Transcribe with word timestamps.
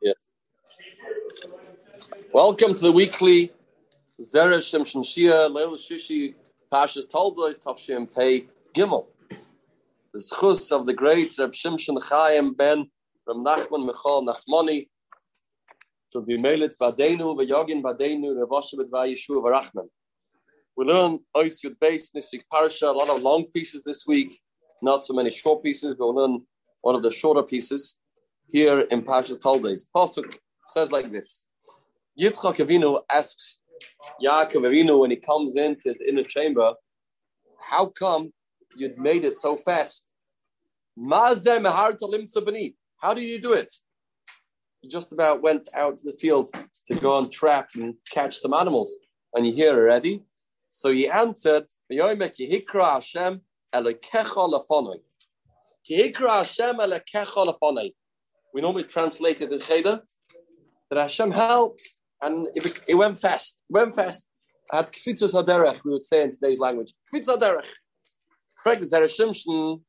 Yeah. 0.00 0.12
Welcome 2.32 2.74
to 2.74 2.80
the 2.80 2.92
weekly 2.92 3.52
Zera 4.20 4.58
Shimshon 4.58 5.02
Shia 5.04 5.50
Leil 5.50 5.74
Shishi 5.76 6.34
Pashas 6.72 7.06
Toldois 7.06 7.58
Tavshim 7.58 8.12
Pei 8.14 8.46
Gimel. 8.74 9.06
The 10.14 10.20
schus 10.20 10.72
of 10.72 10.86
the 10.86 10.94
great 10.94 11.34
Reb 11.38 11.52
Shimshon 11.52 12.02
Chaim 12.02 12.54
Ben 12.54 12.90
from 13.24 13.44
Nachman 13.44 13.86
Michal 13.86 14.26
Nachmani 14.26 14.88
should 16.12 16.26
be 16.26 16.38
Melit 16.38 16.74
Vadenu 16.80 17.36
Vayogin 17.36 17.82
Vadenu 17.82 18.34
Revoshevet 18.34 18.88
Vayeshu 18.88 19.42
Varachman. 19.42 19.88
We 20.76 20.86
learn 20.86 21.18
Ois 21.36 21.64
Yud 21.64 21.76
Beis 21.82 22.08
Nifsik 22.16 22.42
Parasha, 22.50 22.86
a 22.86 22.92
lot 22.92 23.10
of 23.10 23.20
long 23.20 23.44
pieces 23.52 23.82
this 23.84 24.06
week, 24.06 24.40
not 24.80 25.04
so 25.04 25.12
many 25.12 25.30
short 25.30 25.62
pieces, 25.62 25.94
but 25.94 26.06
we'll 26.06 26.14
learn 26.14 26.42
one 26.80 26.94
of 26.94 27.02
the 27.02 27.10
shorter 27.10 27.42
pieces 27.42 27.96
here 28.48 28.80
in 28.80 29.02
Pashas 29.02 29.38
Toldois. 29.38 29.86
Pasuk 29.94 30.38
says 30.66 30.90
like 30.90 31.12
this. 31.12 31.46
Yitzchak 32.20 32.56
Avinu 32.56 33.00
asks 33.10 33.58
Yaakov 34.22 34.62
Avinu 34.68 34.98
when 35.00 35.10
he 35.10 35.16
comes 35.16 35.56
into 35.56 35.90
his 35.90 36.00
inner 36.06 36.24
chamber, 36.24 36.74
how 37.60 37.86
come 37.86 38.32
you'd 38.76 38.98
made 38.98 39.24
it 39.24 39.36
so 39.36 39.56
fast? 39.56 40.04
How 41.00 41.34
do 43.14 43.20
you 43.20 43.40
do 43.40 43.52
it? 43.52 43.72
You 44.82 44.90
just 44.90 45.12
about 45.12 45.42
went 45.42 45.68
out 45.74 45.98
to 45.98 46.04
the 46.10 46.16
field 46.18 46.50
to 46.86 46.94
go 46.94 47.18
and 47.18 47.30
trap 47.32 47.70
and 47.74 47.94
catch 48.10 48.38
some 48.38 48.54
animals, 48.54 48.96
and 49.34 49.46
you're 49.46 49.54
here 49.54 49.74
already. 49.74 50.24
So 50.68 50.90
he 50.92 51.08
answered, 51.08 51.64
We 58.54 58.60
normally 58.60 58.84
translate 58.84 59.40
it 59.40 59.52
in 59.52 59.60
Cheder 59.60 60.02
that 60.90 60.98
Hashem 60.98 61.30
helped 61.32 61.82
and 62.22 62.48
it, 62.54 62.80
it 62.88 62.94
went 62.94 63.20
fast. 63.20 63.60
It 63.68 63.72
went 63.72 63.94
fast. 63.94 64.24
I 64.72 64.78
had 64.78 64.92
kfitzas 64.92 65.34
aderech, 65.34 65.80
we 65.84 65.92
would 65.92 66.04
say 66.04 66.22
in 66.22 66.30
today's 66.30 66.58
language. 66.58 66.94
Kfitzas 67.12 67.38
aderech. 67.38 67.66
Correct, 68.62 68.82
Zera 68.82 69.04
Shimshon. 69.04 69.80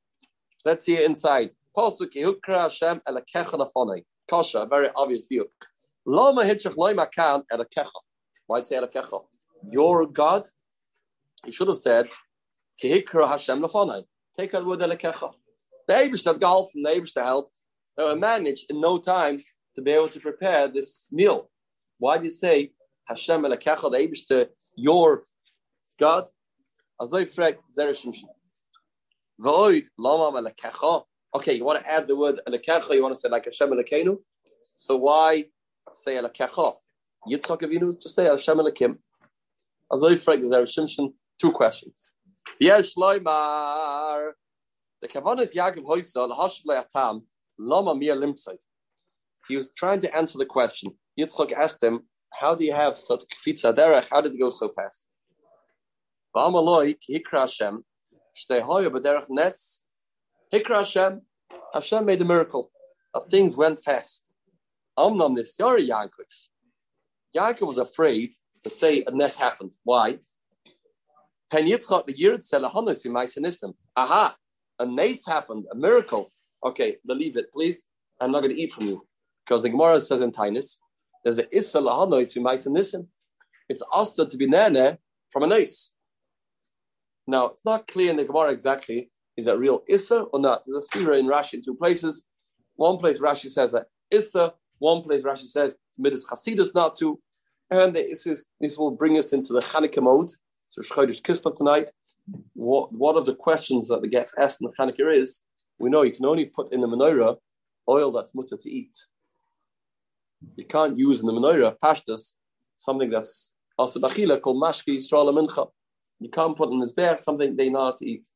Let's 0.64 0.86
see 0.86 0.96
it 0.96 1.06
inside. 1.06 1.52
Pasuk 1.76 2.12
Yehukra 2.16 2.64
Hashem 2.64 3.02
elakecha 3.08 3.54
lafonei. 3.54 4.04
Kasha, 4.30 4.66
very 4.66 4.90
obvious 4.96 5.24
diuk. 5.32 5.48
Lama 6.06 6.44
hitchach 6.44 6.76
loy 6.78 6.94
makan 6.94 7.44
elakecha. 7.52 7.90
Why'd 8.48 8.66
say 8.66 8.76
elakecha? 8.76 9.24
Your 9.72 10.06
God. 10.06 10.48
He 11.46 11.52
should 11.52 11.68
have 11.68 11.78
said 11.78 12.10
Kehikra 12.84 13.28
Hashem 13.28 13.62
lafonei. 13.62 14.04
Take 14.38 14.54
out 14.54 14.66
word 14.66 14.80
elakecha. 14.80 15.32
The 15.88 15.94
Abish 15.94 16.24
that 16.24 16.40
golf 16.40 16.72
and 16.76 16.86
the 16.86 16.90
Abish 16.92 17.14
to 17.14 17.24
help. 17.24 17.52
Uh, 18.00 18.06
Were 18.06 18.16
managed 18.16 18.66
in 18.70 18.80
no 18.80 18.98
time 18.98 19.38
to 19.76 19.82
be 19.82 19.92
able 19.92 20.08
to 20.10 20.20
prepare 20.20 20.68
this 20.70 21.10
meal. 21.12 21.50
Why 21.98 22.18
do 22.18 22.26
you 22.26 22.32
say 22.32 22.72
Hashem 23.06 23.42
Elakecha, 23.42 23.92
the 23.92 24.26
to 24.30 24.50
your 24.76 25.24
God? 26.00 26.30
Azoy 27.02 27.26
frek 27.26 27.58
Zera 27.78 27.92
Shimshon. 27.92 28.30
V'oid 29.42 29.88
lama 29.98 30.42
Elakecha. 30.42 31.04
Okay, 31.36 31.56
you 31.56 31.66
want 31.66 31.82
to 31.82 31.92
add 31.92 32.08
the 32.08 32.16
word 32.16 32.40
Elakecha, 32.48 32.94
you 32.94 33.04
want 33.04 33.16
to 33.16 33.20
say 33.20 33.28
like 33.28 33.46
Hashem 33.46 33.70
Elakenu. 33.70 34.18
So 34.78 34.96
why 34.96 35.46
say 35.94 36.16
Elakecha? 36.16 36.76
Yitzchak 37.30 37.62
Avinu, 37.62 38.02
just 38.02 38.16
say 38.16 38.26
Hashem 38.26 38.58
Elakim. 38.58 38.98
Azoy 39.92 40.16
frek 40.16 40.42
Zera 40.42 40.64
Shimshon. 40.64 41.14
Two 41.38 41.52
questions. 41.52 42.14
Yesh 42.60 42.96
loymar. 42.96 44.32
The 45.02 45.08
kavanah 45.08 45.42
is 45.42 45.54
Yaakov 45.54 45.84
Hoysal, 45.86 46.38
Hashblei 46.38 46.78
Atam, 46.78 47.24
Lama 47.60 47.94
Mir. 47.94 48.16
He 49.48 49.56
was 49.56 49.72
trying 49.72 50.02
to 50.02 50.16
answer 50.16 50.38
the 50.38 50.46
question. 50.46 50.94
Yitzchak 51.20 51.52
asked 51.52 51.84
him, 51.84 52.02
How 52.34 52.56
do 52.56 52.64
you 52.64 52.74
have 52.74 52.98
such 52.98 53.24
kfitza 53.34 53.76
derech? 53.76 54.08
How 54.10 54.22
did 54.22 54.34
it 54.34 54.40
go 54.40 54.50
so 54.50 54.70
fast? 54.70 55.08
Hikra 56.36 57.40
Hashem, 57.42 57.84
nes. 59.30 59.84
Hikra 60.54 60.76
Hashem, 60.78 61.22
Hashem 61.74 62.06
made 62.06 62.22
a 62.22 62.26
miracle. 62.26 62.72
Of 63.14 63.26
things 63.26 63.58
went 63.58 63.84
fast. 63.84 64.34
Amnam 64.98 65.36
nisyari 65.36 65.90
Yaakov. 65.90 66.48
Yaakov 67.36 67.68
was 67.68 67.78
afraid 67.80 68.34
to 68.64 68.70
say 68.70 69.04
a 69.06 69.12
nest 69.12 69.40
happened. 69.40 69.72
Why? 69.84 70.20
Pen 71.50 71.66
Yitzchak 71.66 72.06
the 72.06 72.14
Yirid 72.14 72.48
Selahanus 72.48 73.06
in 73.06 73.74
Aha, 73.96 74.36
a 74.78 74.86
nest 74.86 75.28
happened, 75.28 75.66
a 75.72 75.76
miracle. 75.76 76.30
Okay, 76.64 76.98
believe 77.06 77.38
it, 77.38 77.52
please. 77.54 77.86
I'm 78.20 78.32
not 78.32 78.42
going 78.42 78.56
to 78.56 78.62
eat 78.62 78.74
from 78.74 78.88
you. 78.88 79.06
Because 79.46 79.64
the 79.64 79.70
Gemara 79.70 80.00
says 80.02 80.22
in 80.22 80.32
Tainus, 80.32 80.80
there's 81.24 81.38
a 81.38 81.56
Issa 81.56 81.80
lahanois 81.80 82.34
who 82.34 82.42
mice 82.42 82.68
nisim. 82.68 83.08
It's 83.68 83.84
asta 83.94 84.26
to 84.26 84.38
be 84.38 84.48
nene 84.48 84.98
from 85.32 85.44
a 85.44 85.48
nice. 85.48 85.92
Now, 87.28 87.48
it's 87.48 87.64
not 87.64 87.88
clear 87.88 88.12
in 88.12 88.18
the 88.18 88.26
Gemara 88.26 88.52
exactly 88.52 89.12
is 89.38 89.46
that 89.46 89.58
real 89.58 89.84
Issa 89.88 90.22
or 90.22 90.40
not. 90.40 90.64
There's 90.66 90.84
a 90.84 90.88
steer 90.88 91.14
in 91.14 91.28
Rashi 91.28 91.56
in 91.56 91.62
two 91.62 91.76
places. 91.76 92.24
One 92.76 92.98
place 92.98 93.20
Rashi 93.20 93.50
says 93.50 93.72
that 93.72 93.88
Issa, 94.12 94.54
one 94.80 95.04
place 95.04 95.24
Rashi 95.24 95.48
says 95.48 95.78
it's 95.88 96.00
midas 96.00 96.26
chasidus 96.26 96.74
not 96.76 96.96
to. 96.98 97.20
And 97.72 97.96
this, 97.96 98.26
is, 98.26 98.46
this 98.60 98.78
will 98.78 98.92
bring 98.92 99.18
us 99.18 99.32
into 99.32 99.54
the 99.54 99.62
Hanukkah 99.62 100.02
mode. 100.02 100.32
So 100.68 100.82
Chodesh 100.82 101.22
Kislev 101.22 101.56
tonight. 101.56 101.92
What, 102.54 102.92
one 102.92 103.16
of 103.16 103.26
the 103.26 103.36
questions 103.36 103.88
that 103.88 104.02
get 104.10 104.32
asked 104.38 104.62
in 104.62 104.68
the 104.68 104.74
Hanukkah 104.84 105.16
is, 105.16 105.44
we 105.80 105.90
know 105.90 106.04
you 106.04 106.12
can 106.12 106.26
only 106.26 106.46
put 106.46 106.72
in 106.74 106.82
the 106.82 106.88
menorah 106.88 107.38
oil 107.88 108.12
that's 108.12 108.36
mutter 108.36 108.58
to 108.58 108.70
eat. 108.70 108.96
You 110.56 110.66
can't 110.66 110.98
use 110.98 111.22
in 111.22 111.28
the 111.28 111.34
menorah 111.34 111.76
pashtas 111.84 112.34
something 112.76 113.10
that's 113.10 113.54
asabachila 113.80 114.42
called 114.42 114.62
mashki 114.62 114.98
yisrael 114.98 115.34
mincha. 115.34 115.70
You 116.20 116.30
can't 116.30 116.56
put 116.56 116.72
in 116.72 116.80
this 116.80 116.92
bear 116.92 117.18
something 117.18 117.56
they 117.56 117.70
know 117.70 117.86
how 117.86 117.92
to 117.94 118.06
eat. 118.06 118.28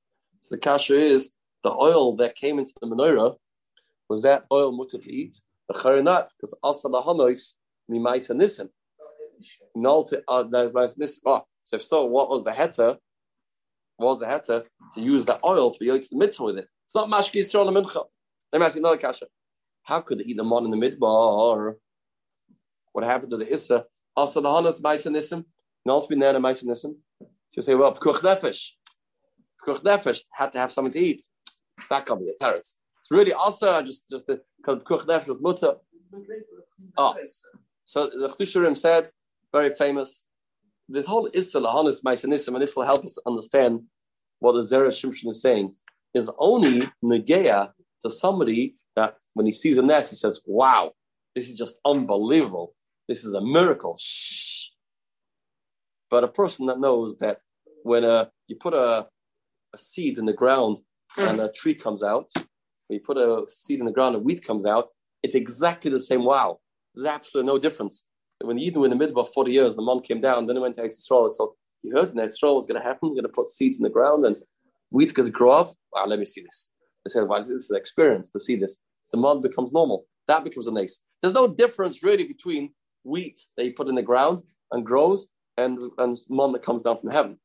So 0.42 0.56
the 0.56 0.60
kasha 0.60 1.00
is 1.00 1.32
the 1.64 1.72
oil 1.72 2.16
that 2.18 2.36
came 2.36 2.60
into 2.60 2.74
the 2.82 2.88
menorah 2.88 3.36
was 4.10 4.22
that 4.24 4.46
oil 4.52 4.72
mutter 4.72 4.98
to 4.98 5.14
eat. 5.14 5.42
The 5.68 5.76
charinat 5.76 6.30
because 6.38 6.54
asalahamois 6.64 7.54
mimaisa 7.92 8.36
nisim. 8.36 8.70
Uh. 9.00 9.80
Oh, 11.26 11.46
so 11.64 11.76
if 11.76 11.84
so, 11.84 12.06
what 12.06 12.30
was 12.30 12.44
the 12.44 12.52
heter? 12.52 12.98
What 13.98 14.08
was 14.08 14.20
the 14.20 14.26
heter 14.26 14.64
to 14.96 15.02
use 15.02 15.26
the 15.26 15.40
oil 15.46 15.72
to 15.72 15.80
be 15.80 15.86
yoked 15.88 16.10
the 16.10 16.18
mitzvah 16.18 16.44
with 16.44 16.58
it? 16.60 16.68
It's 16.94 17.10
not 17.10 17.10
mashki 17.10 17.40
yisrael 17.40 17.76
mincha. 17.76 18.04
Let 18.52 18.60
me 18.60 18.66
ask 18.68 18.76
you 18.76 18.82
another 18.82 18.98
kasha. 18.98 19.26
How 19.82 20.02
could 20.02 20.20
they 20.20 20.26
eat 20.26 20.38
the 20.38 20.44
mon 20.44 20.66
in 20.66 20.70
the 20.70 20.78
midbar? 20.78 21.74
What 22.92 23.04
happened 23.04 23.32
to 23.32 23.38
the 23.38 23.52
Issa? 23.52 23.86
Also 24.16 24.42
the 24.42 24.48
Hanas 24.48 24.80
Maisanisim, 24.80 25.32
and 25.34 25.44
also 25.88 26.08
be 26.08 26.16
Nana 26.16 26.40
Maisanisim. 26.40 26.94
She'll 27.50 27.64
say, 27.64 27.74
well, 27.74 27.96
Pkuch 27.96 28.20
Nefesh. 28.20 28.74
Pkuch 29.66 29.80
Nefesh 29.80 30.22
had 30.34 30.52
to 30.52 30.60
have 30.60 30.72
something 30.72 30.94
to 30.94 31.00
eat. 31.00 31.24
That 31.90 32.06
can't 32.06 32.20
be 32.20 32.28
the 32.28 32.36
terrace. 32.40 32.78
It's 33.02 33.10
really 33.10 33.34
also 33.34 33.82
just 33.82 34.08
just 34.08 34.28
the 34.28 34.42
Pkuch 34.64 35.08
Nefesh 35.08 35.30
was 35.30 35.42
mutter. 35.42 35.78
Oh. 36.96 37.16
So 37.86 38.06
the 38.06 38.30
Chiddushei 38.30 38.62
HaRim 38.62 38.78
said, 38.78 39.08
very 39.52 39.72
famous, 39.72 40.28
this 40.88 41.08
whole 41.08 41.28
Issa 41.34 41.60
Lahanis 41.60 42.04
Maisanisim, 42.04 42.50
and 42.50 42.62
this 42.62 42.76
will 42.76 42.86
help 42.86 43.04
us 43.04 43.18
understand 43.26 43.82
what 44.38 44.52
the 44.52 44.62
Zera 44.62 44.90
Shimshon 44.90 45.30
is 45.30 45.42
saying, 45.42 45.74
is 46.14 46.30
only 46.38 46.88
Negea 47.04 47.72
to 48.02 48.12
somebody 48.12 48.76
that 48.96 49.18
when 49.34 49.46
he 49.46 49.52
sees 49.52 49.78
a 49.78 49.82
nest, 49.82 50.12
he 50.12 50.16
says, 50.16 50.42
wow, 50.46 50.92
this 51.36 51.50
is 51.50 51.56
just 51.56 51.80
unbelievable. 51.86 52.76
This 53.08 53.24
is 53.24 53.34
a 53.34 53.42
miracle. 53.42 53.98
Shh. 54.00 54.70
But 56.10 56.24
a 56.24 56.28
person 56.28 56.68
that 56.68 56.80
knows 56.80 57.18
that 57.18 57.40
when 57.84 58.04
uh, 58.06 58.26
you 58.48 58.56
put 58.56 58.74
a, 58.74 59.08
a 59.74 59.78
seed 59.78 60.18
in 60.18 60.26
the 60.26 60.34
ground 60.34 60.80
and 61.18 61.40
a 61.40 61.52
tree 61.52 61.74
comes 61.74 62.04
out, 62.04 62.30
when 62.36 63.00
you 63.00 63.00
put 63.00 63.18
a 63.18 63.46
seed 63.50 63.80
in 63.80 63.86
the 63.86 63.92
ground 63.92 64.16
and 64.16 64.24
wheat 64.24 64.46
comes 64.46 64.66
out, 64.66 64.90
it's 65.24 65.36
exactly 65.36 65.90
the 65.90 66.00
same. 66.00 66.24
Wow, 66.24 66.60
there's 66.94 67.08
absolutely 67.08 67.52
no 67.52 67.58
difference. 67.58 68.06
When 68.42 68.58
you 68.58 68.72
do 68.72 68.84
in 68.84 68.90
the 68.90 68.96
middle 68.96 69.20
of 69.20 69.34
40 69.34 69.52
years, 69.52 69.76
the 69.76 69.82
mom 69.82 70.02
came 70.02 70.22
down, 70.22 70.46
then 70.46 70.58
it 70.58 70.60
went 70.60 70.76
to 70.76 70.86
Israel. 70.86 71.30
So 71.30 71.56
he 71.82 71.90
heard 71.90 72.10
that 72.10 72.26
Israel 72.26 72.58
was 72.58 72.66
going 72.66 72.80
to 72.80 72.86
happen. 72.86 73.10
You're 73.10 73.24
going 73.24 73.24
to 73.24 73.30
put 73.30 73.48
seeds 73.48 73.78
in 73.78 73.84
the 73.84 73.90
ground 73.90 74.26
and 74.26 74.36
going 74.94 75.26
to 75.26 75.32
grow 75.32 75.52
up. 75.52 75.74
Wow, 75.92 76.06
let 76.06 76.20
me 76.20 76.26
see 76.26 76.42
this. 76.42 76.70
They 77.06 77.10
said, 77.10 77.28
well, 77.28 77.42
this 77.42 77.50
is 77.50 77.72
an 77.72 77.78
experience 77.78 78.30
to 78.30 78.40
see 78.40 78.56
this. 78.56 78.78
The 79.12 79.18
mom 79.18 79.42
becomes 79.42 79.74
normal. 79.74 80.06
That 80.28 80.44
becomes 80.44 80.68
a 80.68 80.72
nice. 80.72 81.02
There's 81.22 81.34
no 81.34 81.48
difference 81.48 82.04
really 82.04 82.24
between 82.26 82.74
wheat 83.04 83.40
that 83.58 83.66
you 83.66 83.74
put 83.74 83.90
in 83.90 83.96
the 83.96 84.02
ground 84.02 84.44
and 84.72 84.86
grows 84.86 85.28
and, 85.58 85.80
and 85.98 86.18
one 86.28 86.52
that 86.54 86.64
comes 86.64 86.84
down 86.84 87.00
from 87.00 87.12
heaven. 87.12 87.38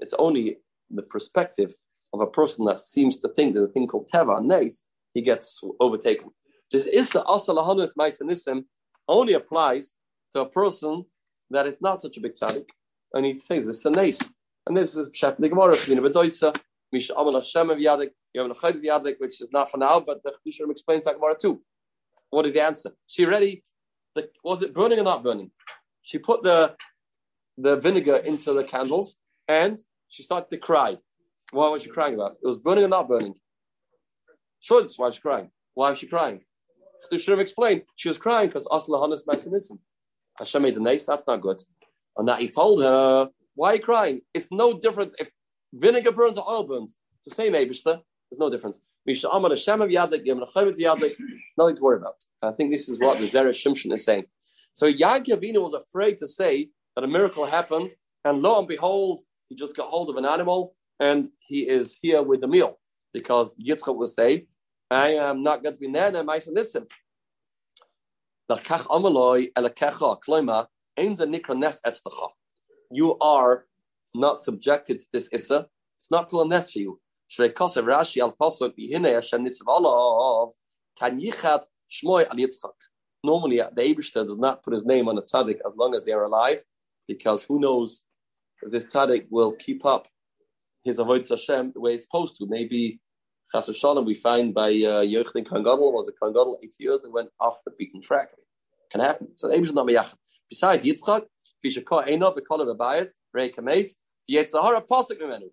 It's 0.00 0.14
only 0.14 0.58
the 0.90 1.02
perspective 1.02 1.74
of 2.12 2.20
a 2.20 2.26
person 2.26 2.64
that 2.66 2.80
seems 2.80 3.18
to 3.20 3.28
think 3.28 3.54
there's 3.54 3.68
a 3.68 3.72
thing 3.72 3.86
called 3.86 4.08
teva, 4.12 4.42
nice, 4.44 4.84
he 5.14 5.22
gets 5.22 5.60
overtaken. 5.80 6.30
This 6.70 6.86
issa 6.86 7.22
asalahanus 7.22 7.94
maisanisim 7.98 8.64
only 9.08 9.34
applies 9.34 9.94
to 10.32 10.40
a 10.40 10.48
person 10.48 11.04
that 11.50 11.66
is 11.66 11.76
not 11.80 12.00
such 12.00 12.16
a 12.16 12.20
big 12.20 12.34
tzaddik, 12.34 12.66
and 13.12 13.26
he 13.26 13.38
says 13.38 13.66
this 13.66 13.78
is 13.78 13.86
a 13.86 13.90
nice. 13.90 14.20
And 14.66 14.76
this 14.76 14.96
is 14.96 15.08
Pshat 15.10 15.38
the 15.38 15.48
Which 16.92 17.10
is 19.40 19.48
not 19.50 19.70
for 19.70 19.78
now, 19.78 20.00
but 20.00 20.22
the 20.22 20.30
Chiddushei 20.30 20.60
HaRim 20.60 20.70
explains 20.70 21.04
that 21.06 21.14
Gemara 21.14 21.36
too. 21.40 21.62
What 22.28 22.44
is 22.46 22.52
the 22.52 22.62
answer? 22.62 22.90
She 23.06 23.24
ready? 23.24 23.62
The, 24.14 24.28
was 24.44 24.62
it 24.62 24.74
burning 24.74 24.98
or 24.98 25.04
not 25.04 25.24
burning? 25.24 25.50
She 26.02 26.18
put 26.18 26.42
the 26.42 26.76
the 27.56 27.76
vinegar 27.76 28.16
into 28.16 28.52
the 28.52 28.64
candles 28.64 29.16
and 29.48 29.78
she 30.08 30.22
started 30.22 30.50
to 30.50 30.58
cry. 30.58 30.98
What 31.52 31.72
was 31.72 31.82
she 31.82 31.90
crying 31.90 32.14
about? 32.14 32.36
It 32.42 32.46
was 32.46 32.58
burning 32.58 32.84
or 32.84 32.88
not 32.88 33.08
burning? 33.08 33.34
Sure, 34.60 34.82
that's 34.82 34.98
why 34.98 35.08
she's 35.10 35.18
crying. 35.18 35.50
Why 35.74 35.90
was 35.90 35.98
she 35.98 36.06
crying? 36.06 36.40
They 37.10 37.18
should 37.18 37.38
explained. 37.38 37.82
She 37.96 38.08
was 38.08 38.18
crying 38.18 38.48
because 38.48 38.66
Asla 38.66 39.02
Hanas 39.02 39.24
Mesinism. 39.26 39.78
Hashem 40.38 40.62
made 40.62 40.74
the 40.74 40.80
nace, 40.80 41.04
that's 41.04 41.26
not 41.26 41.40
good. 41.40 41.62
And 42.16 42.26
now 42.26 42.36
he 42.36 42.48
told 42.48 42.82
her, 42.82 43.28
Why 43.54 43.72
are 43.72 43.74
you 43.76 43.82
crying? 43.82 44.20
It's 44.34 44.48
no 44.50 44.78
difference 44.78 45.14
if 45.18 45.30
vinegar 45.72 46.12
burns 46.12 46.38
or 46.38 46.48
oil 46.48 46.64
burns. 46.64 46.96
It's 47.18 47.28
the 47.28 47.34
same 47.34 47.52
Abishta. 47.52 48.02
There's 48.30 48.38
no 48.38 48.50
difference. 48.50 48.78
Nothing 49.04 49.20
to 51.76 51.82
worry 51.82 51.96
about. 51.96 52.24
I 52.42 52.52
think 52.52 52.72
this 52.72 52.88
is 52.88 52.98
what 52.98 53.18
the 53.18 53.24
Zera 53.24 53.50
Shimshon 53.50 53.92
is 53.92 54.04
saying. 54.04 54.24
So 54.72 54.86
Yaakov 54.90 55.60
was 55.60 55.74
afraid 55.74 56.18
to 56.18 56.28
say 56.28 56.70
that 56.94 57.04
a 57.04 57.08
miracle 57.08 57.44
happened, 57.44 57.94
and 58.24 58.42
lo 58.42 58.58
and 58.58 58.68
behold, 58.68 59.22
he 59.48 59.56
just 59.56 59.76
got 59.76 59.88
hold 59.88 60.08
of 60.08 60.16
an 60.16 60.24
animal 60.24 60.74
and 60.98 61.28
he 61.46 61.68
is 61.68 61.98
here 62.00 62.22
with 62.22 62.40
the 62.40 62.46
meal 62.46 62.78
because 63.12 63.54
Yitzchak 63.56 63.96
will 63.96 64.06
say, 64.06 64.46
I 64.90 65.10
am 65.14 65.42
not 65.42 65.62
going 65.62 65.74
to 65.74 65.80
be 65.80 65.88
nana 65.88 66.24
ma'isanisim. 66.24 66.86
You 72.90 73.18
are 73.18 73.66
not 74.14 74.40
subjected 74.40 74.98
to 74.98 75.04
this 75.12 75.28
issa. 75.32 75.66
It's 75.98 76.10
not 76.10 76.30
klones 76.30 76.72
for 76.72 76.78
you. 76.78 77.00
Rashi 77.38 78.20
al 78.20 78.32
pasuk 78.32 78.74
bihine 78.78 79.14
Hashem 79.14 79.44
nitzav 79.44 79.66
alav 79.66 80.52
kan 80.98 81.18
yichad 81.20 81.62
al 82.04 82.36
Yitzchak. 82.36 82.72
Normally, 83.24 83.58
the 83.58 83.82
Abishter 83.82 84.26
does 84.26 84.38
not 84.38 84.62
put 84.62 84.74
his 84.74 84.84
name 84.84 85.08
on 85.08 85.16
a 85.16 85.22
tzaddik 85.22 85.58
as 85.66 85.72
long 85.76 85.94
as 85.94 86.04
they 86.04 86.12
are 86.12 86.24
alive, 86.24 86.62
because 87.06 87.44
who 87.44 87.60
knows 87.60 88.02
if 88.62 88.72
this 88.72 88.86
tzaddik 88.86 89.26
will 89.30 89.54
keep 89.56 89.86
up 89.86 90.08
his 90.84 90.98
avoid 90.98 91.28
Hashem 91.28 91.72
the 91.72 91.80
way 91.80 91.92
he's 91.92 92.04
supposed 92.04 92.36
to. 92.38 92.46
Maybe 92.46 93.00
Chas 93.52 93.74
Shalom 93.76 94.04
we 94.04 94.14
find 94.14 94.54
by 94.54 94.70
uh, 94.70 95.04
Yochanan 95.04 95.46
Kangadol 95.46 95.92
was 95.92 96.08
a 96.08 96.12
Kangadol 96.12 96.56
80 96.62 96.70
years 96.78 97.04
and 97.04 97.12
went 97.12 97.28
off 97.38 97.60
the 97.64 97.72
beaten 97.78 98.00
track. 98.00 98.28
Can 98.90 99.00
happen. 99.00 99.28
So 99.36 99.48
the 99.48 99.58
not. 99.72 100.14
Besides 100.52 100.84
Yitzchak, 100.84 101.22
Fishakah 101.64 102.06
Einov, 102.08 102.36
Ekola 102.36 102.64
Rabayas, 102.76 103.08
Rei 103.32 103.48
Kames, 103.48 103.96
Yetzahara 104.30 104.86
Pasuk 104.86 105.18
Memenu. 105.20 105.48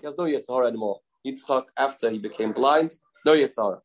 He 0.00 0.06
has 0.06 0.14
no 0.16 0.24
Yetzahara 0.24 0.68
anymore. 0.68 1.00
Yitzchak, 1.26 1.64
after 1.76 2.08
he 2.08 2.18
became 2.18 2.52
blind, 2.52 2.94
no 3.26 3.34
Yetzahara. 3.34 3.80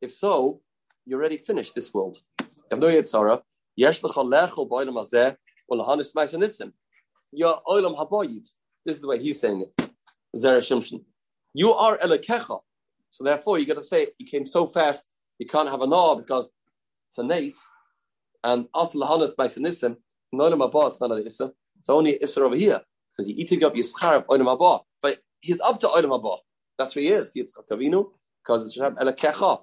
If 0.00 0.12
so, 0.14 0.60
you 1.04 1.16
already 1.16 1.36
finished 1.36 1.74
this 1.74 1.92
world. 1.92 2.16
You 2.40 2.46
have 2.70 2.80
no 2.80 2.86
Yetzahara. 2.86 3.42
Yesh 3.76 4.00
lecha 4.00 4.24
lechel 4.24 4.66
b'olam 4.66 4.94
hazeh, 4.94 5.36
ulahanis 5.70 6.14
ma'isanisim 6.14 6.72
you're 7.32 7.60
olam 7.66 7.96
habayid. 7.96 8.46
This 8.84 8.96
is 8.96 9.02
the 9.02 9.08
way 9.08 9.18
he's 9.18 9.40
saying 9.40 9.62
it. 9.62 9.90
You 11.54 11.72
are 11.72 11.98
elekecha. 11.98 12.60
So 13.10 13.24
therefore, 13.24 13.58
you 13.58 13.66
got 13.66 13.74
to 13.74 13.82
say 13.82 14.08
he 14.18 14.24
came 14.24 14.46
so 14.46 14.66
fast, 14.66 15.08
you 15.38 15.46
can't 15.46 15.68
have 15.68 15.82
a 15.82 15.86
naw 15.86 16.14
because 16.14 16.50
it's 17.10 17.18
a 17.18 17.22
nace. 17.22 17.60
And 18.42 18.66
also 18.72 19.00
lahanas 19.00 19.36
by 19.36 19.48
senisim, 19.48 19.96
nolam 20.34 20.60
haba, 20.70 20.88
it's 20.88 21.00
not 21.00 21.10
an 21.10 21.26
issa. 21.26 21.52
It's 21.78 21.88
only 21.88 22.16
issa 22.22 22.42
over 22.42 22.56
here 22.56 22.80
because 23.12 23.28
you're 23.28 23.38
eating 23.38 23.64
up 23.64 23.74
your 23.74 23.84
schar 23.84 24.24
olam 24.26 24.46
haba. 24.46 24.80
But 25.02 25.18
he's 25.40 25.60
up 25.60 25.80
to 25.80 25.88
olam 25.88 26.10
haba. 26.18 26.38
That's 26.78 26.94
where 26.94 27.02
he 27.02 27.10
is. 27.10 27.34
Yitzchak 27.36 27.68
Avinu 27.70 28.06
because 28.42 28.64
it's 28.64 28.78
elekecha. 28.78 29.62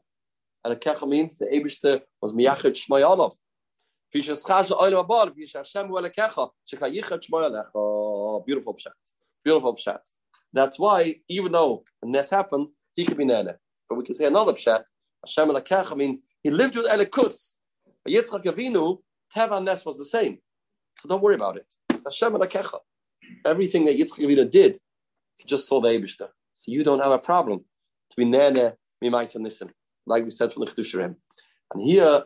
Elekecha 0.66 1.08
means 1.08 1.38
the 1.38 1.46
Abishter 1.46 2.02
was 2.22 2.34
miyachet 2.34 2.74
shmay 2.74 3.04
olav. 3.08 3.34
Oh, 7.76 8.44
beautiful 8.46 8.74
pshat. 8.74 8.92
Beautiful 9.44 9.76
pshat. 9.76 10.00
That's 10.54 10.80
why, 10.80 11.16
even 11.28 11.52
though 11.52 11.84
this 12.02 12.30
happened, 12.30 12.68
he 12.96 13.04
could 13.06 13.18
be 13.18 13.26
nene. 13.26 13.54
But 13.90 13.96
we 13.98 14.06
can 14.06 14.16
say 14.16 14.26
another 14.26 14.54
pshat. 14.54 14.84
Hashem 15.26 15.50
Elakecha 15.50 15.98
means 15.98 16.22
he 16.48 16.52
lived 16.52 16.76
with 16.78 16.86
Elikus. 16.86 17.56
Yitzchak 18.08 18.46
Avinu, 18.46 19.00
Teva 19.36 19.62
Nes 19.62 19.86
was 19.86 19.98
the 19.98 20.06
same. 20.06 20.38
So 20.98 21.10
don't 21.10 21.22
worry 21.22 21.36
about 21.36 21.58
it. 21.58 21.70
Hashem. 22.06 22.38
Everything 23.46 23.84
that 23.84 23.98
Yitzchak 24.00 24.24
Avinu 24.26 24.50
did, 24.50 24.78
he 25.36 25.44
just 25.44 25.68
saw 25.68 25.82
the 25.82 25.90
Ebishter. 25.90 26.30
So 26.56 26.72
you 26.72 26.86
don't 26.86 27.02
have 27.02 27.12
a 27.12 27.20
problem 27.20 27.66
to 28.12 28.16
be 28.16 28.24
nene, 28.24 28.72
mimais, 29.04 29.36
and 29.36 29.46
nisim. 29.46 29.72
Like 30.06 30.24
we 30.24 30.32
said 30.32 30.54
from 30.54 30.64
the 30.64 30.72
Chiddushei 30.72 30.96
HaRim. 30.96 31.16
And 31.74 31.84
here, 31.84 32.24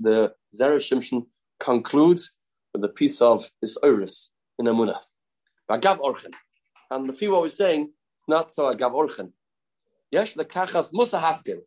the 0.00 0.32
Zera 0.58 0.78
Shimshon 0.86 1.26
concludes 1.60 2.32
with 2.72 2.82
a 2.84 2.88
piece 2.88 3.20
of 3.20 3.50
Isiris 3.62 4.28
in 4.58 4.64
Amunah. 4.64 5.00
Agav 5.70 5.98
Orchen. 5.98 6.32
And 6.90 7.06
the 7.06 7.12
few 7.12 7.32
what 7.32 7.42
we're 7.42 7.50
saying, 7.50 7.92
it's 8.16 8.28
not 8.28 8.50
so 8.50 8.74
Agav 8.74 8.92
Orchen. 8.92 9.32
Yesh 10.10 10.36
lekachas 10.36 10.88
Musa 10.94 11.20
Haskell. 11.20 11.60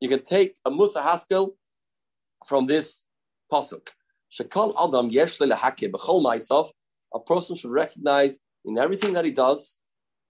You 0.00 0.08
can 0.08 0.22
take 0.22 0.56
a 0.64 0.70
Musa 0.70 1.02
Haskell 1.02 1.56
from 2.46 2.66
this 2.66 3.06
pasuk. 3.52 3.88
Shekal 4.30 4.74
Adam 4.82 5.10
yesh 5.10 5.38
lehake. 5.38 6.70
A 7.14 7.20
person 7.20 7.56
should 7.56 7.70
recognize 7.70 8.38
in 8.64 8.78
everything 8.78 9.12
that 9.14 9.24
he 9.24 9.30
does, 9.30 9.78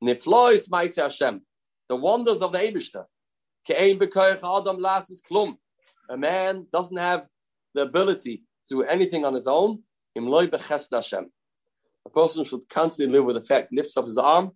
niflois 0.05 0.69
ma'aseh 0.69 1.03
Hashem, 1.03 1.41
the 1.89 1.97
wonders 1.97 2.43
of 2.43 2.53
the 2.53 2.59
Eibushter. 2.59 3.05
Ke'ein 3.69 3.99
b'koyach 3.99 4.61
Adam 4.61 4.79
lasis 4.79 5.21
klum 5.29 5.57
a 6.09 6.17
man 6.17 6.67
doesn't 6.73 6.97
have 6.97 7.27
the 7.75 7.83
ability 7.83 8.43
to 8.69 8.77
do 8.77 8.83
anything 8.83 9.25
on 9.25 9.35
his 9.35 9.47
own, 9.47 9.83
a 10.17 12.11
person 12.11 12.45
should 12.45 12.69
constantly 12.69 13.13
live 13.13 13.25
with 13.25 13.37
the 13.37 13.45
fact, 13.45 13.73
lifts 13.73 13.97
up 13.97 14.07
his 14.07 14.19
arm. 14.19 14.53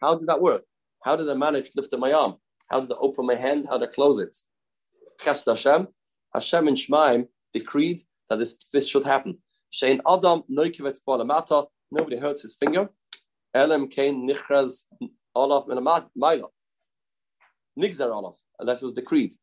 How 0.00 0.14
did 0.14 0.28
that 0.28 0.40
work? 0.40 0.64
How 1.02 1.16
did 1.16 1.28
I 1.28 1.34
manage 1.34 1.70
to 1.70 1.80
lift 1.80 1.92
up 1.92 2.00
my 2.00 2.12
arm? 2.12 2.36
How 2.68 2.80
I 2.80 2.86
open 2.98 3.26
my 3.26 3.34
hand? 3.34 3.66
How 3.68 3.82
I 3.82 3.86
close 3.86 4.18
it? 4.18 4.36
Chesed 5.20 5.46
Hashem. 5.46 5.88
Hashem 6.34 6.68
and 6.68 6.76
Shemaim 6.76 7.28
decreed 7.52 8.02
that 8.28 8.38
this, 8.38 8.56
this 8.72 8.86
should 8.86 9.04
happen. 9.04 9.38
Shein 9.72 10.00
Adam 10.06 10.42
noikivetz 10.50 11.00
balamata. 11.06 11.66
Nobody 11.90 12.18
hurts 12.18 12.42
his 12.42 12.56
finger. 12.56 12.88
Elam 13.54 13.88
kain 13.88 14.28
nichraz 14.28 14.84
olav 15.34 15.66
minamaila. 15.66 16.48
Nigzar 17.78 18.10
olav. 18.10 18.36
Unless 18.60 18.82
it 18.82 18.86
was 18.86 18.94
decreed 18.94 19.34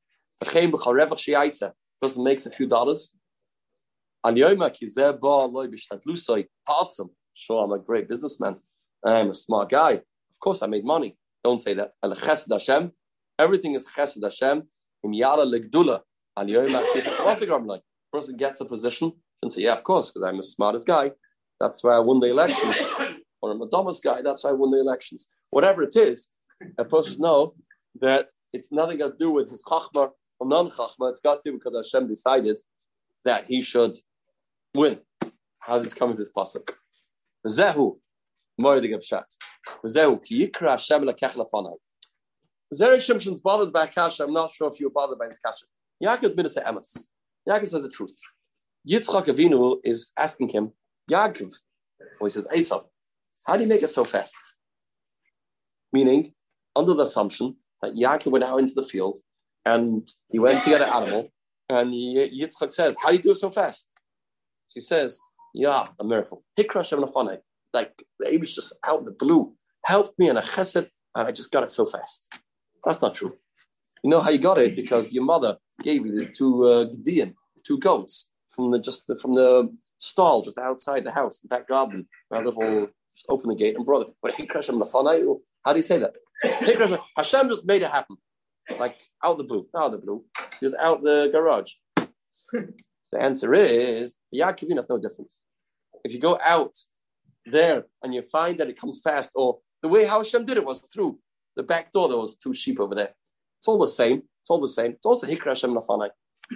person 2.01 2.24
makes 2.24 2.46
a 2.46 2.51
few 2.51 2.67
dollars. 2.67 3.12
And 4.24 4.38
Yoma 4.38 4.72
Sure, 7.38 7.63
I'm 7.63 7.72
a 7.72 7.79
great 7.79 8.08
businessman. 8.08 8.62
I'm 9.05 9.29
a 9.29 9.34
smart 9.34 9.70
guy. 9.70 9.91
Of 9.91 10.39
course, 10.39 10.62
I 10.62 10.67
made 10.67 10.86
money. 10.86 11.17
Don't 11.44 11.60
say 11.60 11.74
that. 11.74 11.91
Everything 13.38 13.75
is 13.75 13.86
chesed 13.86 14.24
Hashem. 14.24 14.63
Im 15.04 15.12
yala 15.13 15.46
legdula. 15.46 16.01
Yoma 16.38 17.65
like 17.65 17.82
person 18.12 18.36
gets 18.36 18.62
a 18.62 18.65
position 18.65 19.12
and 19.42 19.51
say, 19.51 19.62
yeah, 19.62 19.74
of 19.74 19.84
course, 19.84 20.12
because 20.12 20.27
I'm 20.27 20.38
the 20.38 20.44
smartest 20.44 20.86
guy. 20.86 21.12
That's 21.60 21.84
why 21.84 21.96
I 21.96 22.00
won 22.00 22.20
the 22.20 22.27
elections. 22.27 22.75
or 23.42 23.51
I'm 23.51 23.62
a 23.62 23.70
dumbest 23.70 24.04
guy. 24.04 24.22
That's 24.22 24.44
why 24.44 24.50
I 24.51 24.54
won 24.54 24.72
the 24.72 24.80
elections. 24.80 25.27
Whatever 25.50 25.84
it 25.84 25.96
is, 25.96 26.30
a 26.77 26.86
person 26.86 27.22
know 27.22 27.56
that 28.01 28.27
it's 28.54 28.72
nothing 28.72 29.00
to 29.00 29.13
do 29.18 29.32
with 29.32 29.50
his 29.50 29.63
chachma 29.63 30.12
from 30.38 30.50
non 30.50 30.70
chachma, 30.72 31.12
it's 31.12 31.22
got 31.22 31.44
to 31.44 31.51
because 31.54 31.74
Hashem 31.75 32.08
decided 32.08 32.58
that 33.24 33.46
he 33.46 33.62
should 33.62 33.96
win. 34.74 35.00
How 35.60 35.75
does 35.75 35.86
this 35.86 35.94
come 35.94 36.12
into 36.12 36.22
this 36.22 36.32
pasuk? 36.36 36.70
Zehu, 37.48 37.98
Moedig 38.62 38.94
of 38.96 39.04
Shat. 39.04 39.25
Zehu, 39.86 40.24
ki 40.24 40.48
yikra 40.48 40.72
Hashem 40.72 41.04
lekech 41.04 41.34
lefanai. 41.34 41.75
Zera 42.75 42.98
Shimshon's 42.98 43.39
bothered 43.39 43.72
by 43.72 43.88
Kasha. 43.88 44.24
I'm 44.24 44.34
not 44.34 44.51
sure 44.51 44.70
if 44.70 44.79
you're 44.79 44.89
bothered 44.89 45.17
by 45.17 45.27
this 45.27 45.38
Kasha. 45.44 45.65
Yaakov's 46.03 46.34
been 46.34 46.50
say 46.50 46.62
Amos. 46.65 47.08
Yaakov 47.48 47.70
says 47.70 47.84
the 47.84 47.89
truth. 47.89 48.15
Yitzchak 48.89 49.27
Avinu 49.27 49.77
is 49.84 50.12
asking 50.17 50.50
him, 50.50 50.72
Yaakov, 51.10 51.53
or 52.20 52.27
he 52.27 52.32
says, 52.32 52.48
Esau, 52.53 52.84
how 53.48 53.55
do 53.55 53.63
you 53.63 53.70
make 53.70 53.84
it 53.84 53.89
so 53.89 54.03
fast? 54.03 54.38
Meaning, 55.94 56.34
under 56.75 56.94
the 56.94 57.03
assumption 57.03 57.55
that 57.82 57.94
Yaakov 57.94 58.32
went 58.32 58.44
out 58.44 58.60
into 58.60 58.74
the 58.74 58.84
field 58.84 59.20
and 59.65 60.08
he 60.29 60.39
went 60.39 60.62
to 60.63 60.70
get 60.70 60.82
an 60.82 60.89
animal, 60.89 61.29
and 61.70 61.91
Yitzchak 61.94 62.74
says, 62.74 62.96
"How 63.01 63.10
do 63.10 63.15
you 63.15 63.24
do 63.24 63.32
it 63.32 63.38
so 63.38 63.50
fast?" 63.50 63.88
She 64.67 64.79
says, 64.79 65.20
"Yeah, 65.53 65.88
a 66.00 66.03
miracle. 66.03 66.44
Hikra 66.60 66.86
Shem 66.86 67.03
Like 67.74 68.03
the 68.20 68.38
was 68.38 68.53
just 68.53 68.74
out 68.84 69.00
of 69.00 69.05
the 69.05 69.12
blue 69.12 69.55
helped 69.84 70.20
me 70.20 70.29
in 70.29 70.38
a 70.38 70.41
chesed, 70.41 70.89
and 71.15 71.27
I 71.27 71.32
just 71.32 71.51
got 71.51 71.63
it 71.63 71.72
so 71.72 71.86
fast. 71.86 72.39
That's 72.86 73.01
not 73.01 73.15
true. 73.15 73.36
You 74.04 74.10
know 74.12 74.22
how 74.22 74.30
you 74.30 74.38
got 74.38 74.58
it 74.58 74.75
because 74.82 75.12
your 75.12 75.24
mother 75.24 75.58
gave 75.82 76.06
you 76.06 76.20
the 76.20 76.27
two 76.27 76.65
uh, 76.65 76.86
Gideon, 77.04 77.36
two 77.65 77.80
goats 77.80 78.32
from 78.56 78.72
the 78.72 78.80
just 78.80 79.08
the, 79.08 79.18
from 79.20 79.36
the 79.36 79.75
stall 79.98 80.42
just 80.44 80.58
outside 80.58 81.04
the 81.04 81.12
house, 81.12 81.39
the 81.39 81.48
back 81.48 81.68
garden. 81.68 82.08
My 82.32 82.42
little 82.42 82.88
just 83.15 83.27
open 83.30 83.50
the 83.50 83.56
gate 83.56 83.75
and 83.75 83.86
brought 83.86 84.08
it. 84.08 84.13
But 84.22 84.36
Hikra 84.36 84.63
Shem 84.63 84.82
How 85.63 85.74
do 85.74 85.80
you 85.80 85.84
say 85.84 86.00
that? 86.00 86.15
Hashem 87.15 87.50
just 87.50 87.65
made 87.65 87.82
it 87.82 87.89
happen. 87.89 88.18
like 88.80 88.98
out 89.24 89.38
the 89.38 89.44
blue, 89.44 89.68
out 89.75 89.92
the 89.92 89.98
blue. 89.98 90.24
just 90.62 90.75
out 90.80 91.04
the 91.04 91.30
garage. 91.32 91.72
the 92.51 93.20
answer 93.20 93.54
is 93.54 94.15
Yaakov 94.34 94.75
has 94.75 94.89
no 94.89 94.98
difference. 94.98 95.39
If 96.04 96.13
you 96.13 96.20
go 96.20 96.38
out 96.44 96.77
there 97.46 97.86
and 98.04 98.13
you 98.13 98.22
find 98.22 98.60
that 98.60 98.70
it 98.70 98.80
comes 98.80 99.01
fast, 99.01 99.32
or 99.36 99.60
the 99.82 99.88
way 99.88 100.06
how 100.06 100.18
Hashem 100.18 100.46
did 100.46 100.58
it 100.58 100.65
was 100.65 100.80
through 100.80 101.18
the 101.55 101.63
back 101.63 101.91
door, 101.91 102.07
there 102.07 102.17
was 102.17 102.35
two 102.35 102.53
sheep 102.53 102.79
over 102.79 102.95
there. 102.95 103.13
It's 103.59 103.67
all 103.67 103.77
the 103.77 103.88
same. 103.88 104.24
It's 104.41 104.50
all 104.50 104.62
the 104.62 104.67
same. 104.67 104.91
It's 104.91 105.05
also 105.05 105.27
Hikra 105.27 105.47
Hashem 105.47 105.74
Nafanai. 105.74 106.09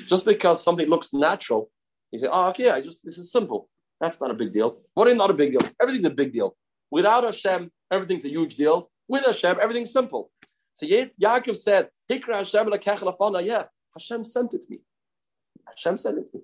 Just 0.05 0.25
because 0.25 0.63
something 0.63 0.87
looks 0.87 1.13
natural, 1.13 1.71
you 2.11 2.19
say, 2.19 2.27
oh, 2.31 2.49
okay, 2.49 2.69
I 2.69 2.81
just, 2.81 3.03
this 3.03 3.17
is 3.17 3.31
simple. 3.31 3.69
That's 3.99 4.21
not 4.21 4.31
a 4.31 4.33
big 4.33 4.53
deal. 4.53 4.79
What 4.93 5.07
is 5.07 5.15
not 5.15 5.29
a 5.29 5.33
big 5.33 5.51
deal? 5.51 5.61
Everything's 5.81 6.05
a 6.05 6.09
big 6.09 6.31
deal. 6.31 6.55
Without 6.91 7.23
Hashem, 7.23 7.71
everything's 7.91 8.25
a 8.25 8.29
huge 8.29 8.55
deal. 8.55 8.89
With 9.07 9.25
Hashem, 9.25 9.57
everything's 9.61 9.91
simple. 9.91 10.31
So 10.73 10.85
Yaakov 10.85 11.55
said, 11.55 11.89
Hikra 12.09 12.35
Hashem 12.35 13.45
Yeah, 13.45 13.63
Hashem 13.93 14.25
sent 14.25 14.53
it 14.53 14.61
to 14.61 14.67
me. 14.69 14.79
Hashem 15.67 15.97
sent 15.97 16.19
it 16.19 16.31
to 16.31 16.37
me. 16.37 16.43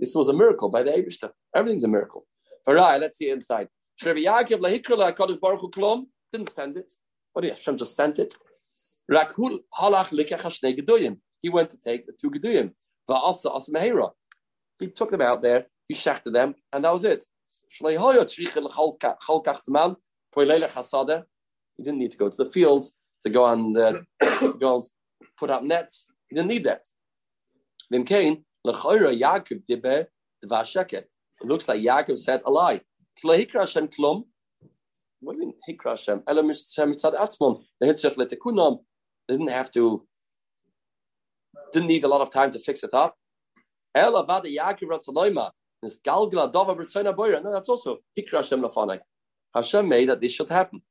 This 0.00 0.14
was 0.14 0.28
a 0.28 0.32
miracle 0.32 0.68
by 0.68 0.82
the 0.82 0.90
Abishta. 0.90 1.30
Everything's 1.54 1.84
a 1.84 1.88
miracle. 1.88 2.26
All 2.66 2.74
right, 2.74 3.00
let's 3.00 3.18
see 3.18 3.30
inside. 3.30 3.68
Shrevi 4.02 4.24
Yaakov 4.24 4.60
lahikra 4.60 5.40
baruch 5.40 5.74
hu. 5.74 6.08
Didn't 6.32 6.50
send 6.50 6.76
it. 6.76 6.92
What 7.36 7.44
Hashem 7.44 7.76
just 7.76 7.94
sent 7.94 8.18
it? 8.18 8.34
Rakhul 9.12 9.58
halach 9.78 10.10
likach 10.10 10.40
hashnei 10.40 10.74
geduyim. 10.74 11.18
He 11.42 11.50
went 11.50 11.68
to 11.68 11.76
take 11.76 12.06
the 12.06 12.14
two 12.18 12.30
geduyim. 12.30 12.72
Va'asa 13.10 13.54
asa 13.54 13.70
mehera. 13.70 14.12
He 14.78 14.86
took 14.86 15.10
them 15.10 15.20
out 15.20 15.42
there. 15.42 15.66
He 15.86 15.94
shechted 15.94 16.32
them, 16.32 16.54
and 16.72 16.82
that 16.86 16.92
was 16.94 17.04
it. 17.04 17.26
He 17.78 17.84
didn't 21.84 21.98
need 21.98 22.10
to 22.10 22.16
go 22.16 22.30
to 22.30 22.36
the 22.38 22.50
fields 22.50 22.96
to 23.20 23.28
go 23.28 23.44
and 23.44 23.76
uh, 23.76 24.00
to 24.40 24.54
go 24.58 24.76
and 24.76 24.84
put 25.38 25.50
up 25.50 25.62
nets. 25.62 26.08
He 26.28 26.36
didn't 26.36 26.48
need 26.48 26.64
that. 26.64 26.86
It 27.90 28.00
looks 31.42 31.68
like 31.68 31.82
Yaakov 31.82 32.16
said 32.16 32.40
a 32.46 32.50
lie. 32.50 32.80
What 35.20 35.34
do 35.34 35.40
you 35.40 35.46
mean 35.46 35.54
Hikra 35.68 35.90
Hashem? 35.90 36.22
Elam 36.26 36.48
Hashem 36.48 36.92
atzmon. 36.92 37.62
The 37.80 37.86
hitzach 37.86 38.16
letekunam. 38.16 38.78
They 39.28 39.34
didn't 39.34 39.50
have 39.50 39.70
to. 39.72 40.06
Didn't 41.72 41.88
need 41.88 42.04
a 42.04 42.08
lot 42.08 42.20
of 42.20 42.30
time 42.30 42.50
to 42.52 42.58
fix 42.58 42.82
it 42.82 42.94
up. 42.94 43.16
Ela 43.94 44.24
vada 44.24 44.48
Yaakov 44.48 44.82
ratzaloima. 44.82 45.50
This 45.82 45.98
galgla 45.98 46.52
dova 46.52 46.76
b'rtzona 46.76 47.14
boira. 47.14 47.42
No, 47.42 47.52
that's 47.52 47.68
also 47.68 47.98
Hikra 48.18 48.38
Hashem 48.38 48.60
lafanai. 48.60 49.00
Hashem 49.54 49.88
made 49.88 50.08
that 50.08 50.20
this 50.20 50.32
should 50.32 50.50
happen. 50.50 50.82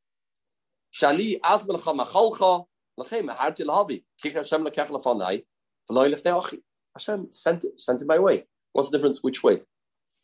Shani 0.94 1.40
azmelcha 1.42 1.96
machalcha 1.98 2.66
lachem 3.00 3.30
harti 3.36 3.64
lahavi. 3.64 4.04
Hikra 4.24 4.38
Hashem 4.38 4.66
lekech 4.66 4.88
lafanai. 4.88 5.44
V'loy 5.90 6.14
leftei 6.14 6.44
achi. 6.44 6.64
Hashem 6.98 7.28
sent 7.32 7.64
it, 7.64 7.80
sent 7.80 8.02
it 8.02 8.08
my 8.08 8.18
way. 8.20 8.46
What's 8.74 8.90
the 8.90 8.98
difference? 8.98 9.22
Which 9.22 9.44
way? 9.44 9.62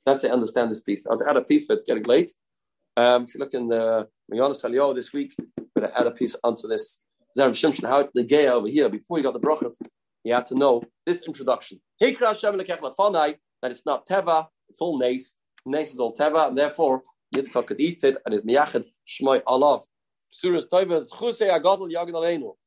That's 0.05 0.21
to 0.21 0.31
understand 0.31 0.71
this 0.71 0.81
piece. 0.81 1.05
I'll 1.05 1.21
add 1.27 1.37
a 1.37 1.41
piece, 1.41 1.65
but 1.65 1.75
it's 1.75 1.83
getting 1.83 2.03
late. 2.03 2.31
Um, 2.97 3.23
if 3.23 3.33
you 3.33 3.39
look 3.39 3.53
in 3.53 3.67
the 3.67 4.07
Mayanas 4.31 4.61
Talio 4.61 4.93
this 4.93 5.13
week, 5.13 5.33
going 5.77 5.89
to 5.89 5.99
add 5.99 6.07
a 6.07 6.11
piece 6.11 6.35
onto 6.43 6.67
this. 6.67 7.01
Zera 7.37 7.51
Shimshon, 7.51 7.87
how 7.87 8.09
the 8.13 8.23
gay 8.23 8.49
over 8.49 8.67
here, 8.67 8.89
before 8.89 9.17
you 9.17 9.23
got 9.23 9.33
the 9.33 9.39
brachas, 9.39 9.75
you 10.23 10.33
had 10.33 10.45
to 10.47 10.55
know 10.55 10.83
this 11.05 11.23
introduction. 11.25 11.79
That 11.99 13.71
it's 13.71 13.85
not 13.85 14.05
Teva, 14.07 14.47
it's 14.67 14.81
all 14.81 14.99
Nace. 14.99 15.35
Nace 15.65 15.93
is 15.93 15.99
all 15.99 16.13
Teva, 16.15 16.49
and 16.49 16.57
therefore 16.57 17.03
Yitzchak 17.33 17.67
could 17.67 17.79
eat 17.79 18.03
it, 18.03 18.17
and 18.25 18.35
it's 18.35 18.45
Miyachid 18.45 18.85
Shmoy 19.07 19.41
Alav. 19.43 19.83
Surah 20.31 20.61
Toiva 20.61 20.97
is 20.97 21.11
Chusei 21.11 21.49
Agadol 21.49 21.89
Yagan 21.91 22.13
Aleinu. 22.13 22.55